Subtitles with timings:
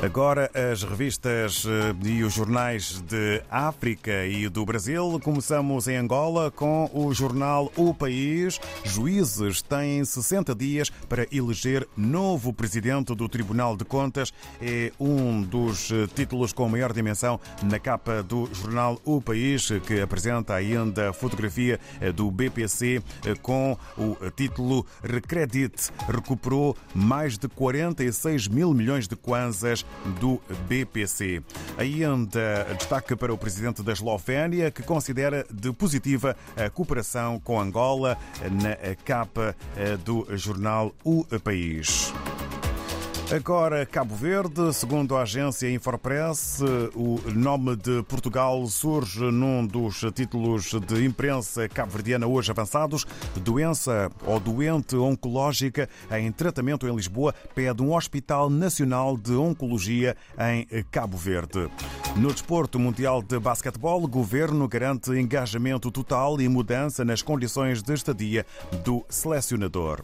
[0.00, 5.18] Agora as revistas eh, e os jornais de África e do Brasil.
[5.24, 8.60] Começamos em Angola com o jornal O País.
[8.84, 14.32] Juízes têm 60 dias para eleger novo presidente do Tribunal de Contas.
[14.62, 20.00] É um dos eh, títulos com maior dimensão na capa do jornal O País, que
[20.00, 23.02] apresenta ainda a fotografia eh, do BPC
[23.42, 25.90] com o título Recredit.
[26.06, 29.84] Recuperou mais de 46 mil milhões de kwanzas
[30.20, 31.42] do BPC.
[31.76, 38.16] Ainda destaque para o presidente da Eslovénia, que considera de positiva a cooperação com Angola
[38.50, 39.54] na capa
[40.04, 42.12] do jornal O País.
[43.30, 46.62] Agora, Cabo Verde, segundo a agência Infopress,
[46.94, 53.04] o nome de Portugal surge num dos títulos de imprensa cabo-verdiana hoje avançados.
[53.36, 60.66] Doença ou doente oncológica em tratamento em Lisboa pede um Hospital Nacional de Oncologia em
[60.84, 61.68] Cabo Verde.
[62.16, 67.92] No desporto mundial de basquetebol, o governo garante engajamento total e mudança nas condições de
[67.92, 68.46] estadia
[68.82, 70.00] do selecionador.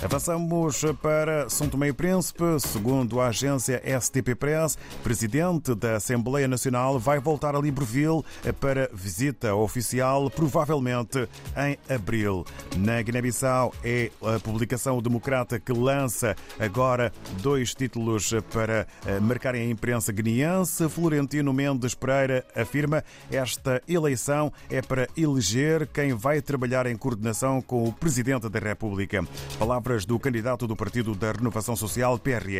[0.00, 2.44] Avançamos para São Tomé e Príncipe.
[2.72, 8.22] Segundo a agência STP Press, presidente da Assembleia Nacional vai voltar a Libreville
[8.60, 12.44] para visita oficial, provavelmente em abril.
[12.76, 18.86] Na Guiné-Bissau é a publicação democrata que lança agora dois títulos para
[19.22, 20.88] marcarem a imprensa guineense.
[20.90, 27.88] Florentino Mendes Pereira afirma esta eleição é para eleger quem vai trabalhar em coordenação com
[27.88, 29.26] o Presidente da República.
[29.58, 32.57] Palavras do candidato do Partido da Renovação Social, PRS.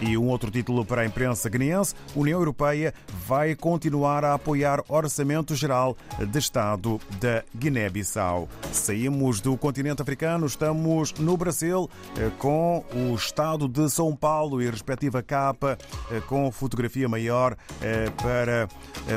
[0.00, 2.92] E um outro título para a imprensa guineense: União Europeia
[3.26, 5.96] vai continuar a apoiar Orçamento Geral
[6.30, 8.48] de Estado da Guiné-Bissau.
[8.70, 14.68] Saímos do continente africano, estamos no Brasil eh, com o Estado de São Paulo e
[14.68, 15.78] respectiva capa
[16.10, 18.68] eh, com fotografia maior eh, para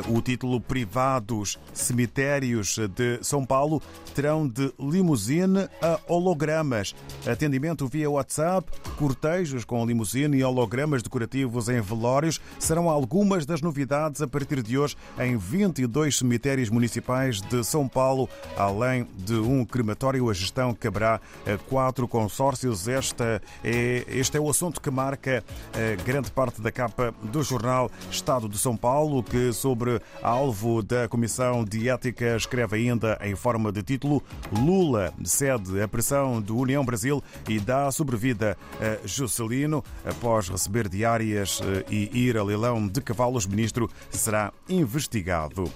[0.09, 3.81] o título Privados Cemitérios de São Paulo
[4.15, 6.95] terão de limusine a hologramas.
[7.29, 13.96] Atendimento via WhatsApp, cortejos com limusine e hologramas decorativos em velórios serão algumas das novidades
[13.97, 20.29] a partir de hoje em 22 cemitérios municipais de São Paulo, além de um crematório.
[20.29, 22.87] A gestão caberá a quatro consórcios.
[22.87, 25.43] Esta é, este é o assunto que marca
[26.05, 31.65] grande parte da capa do jornal Estado de São Paulo, que, sobre alvo da Comissão
[31.65, 37.23] de Ética, escreve ainda em forma de título: Lula cede a pressão do União Brasil
[37.49, 39.83] e dá sobrevida a Juscelino.
[40.05, 45.71] Após receber diárias eh, e ir a leilão de cavalos, ministro será investigado.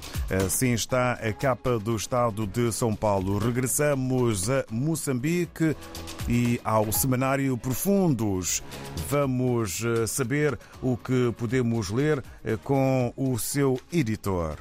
[0.46, 3.38] Assim está a capa do Estado de São Paulo.
[3.38, 5.76] Regressamos a Moçambique
[6.28, 8.64] e ao Semanário Profundos.
[9.10, 14.58] Vamos eh, saber o que podemos ler eh, com o seu editor.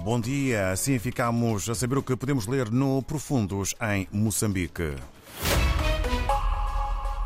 [0.04, 0.70] Bom dia.
[0.70, 4.94] Assim ficamos a saber o que podemos ler no Profundos em Moçambique.